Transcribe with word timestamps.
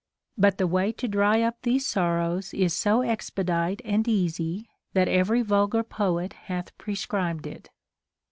But 0.35 0.57
the 0.57 0.65
way 0.65 0.91
to 0.93 1.07
dry 1.07 1.43
up 1.43 1.61
these 1.61 1.85
sorrows 1.85 2.55
is 2.55 2.73
so 2.73 3.01
expedite 3.03 3.83
and 3.85 4.07
easy, 4.07 4.67
that 4.93 5.07
every 5.07 5.43
vulgar 5.43 5.83
poet 5.83 6.33
hath 6.49 6.75
prescribed 6.79 7.45
it. 7.45 7.69